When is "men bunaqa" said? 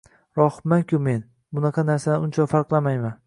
1.09-1.85